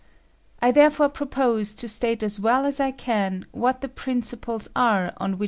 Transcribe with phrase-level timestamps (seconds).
[0.63, 5.33] I therefore propose to state aa well aa I can what the principles are on
[5.33, 5.39] which M.